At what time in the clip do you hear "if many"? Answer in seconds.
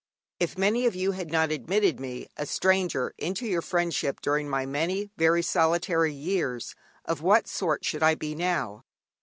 0.39-0.87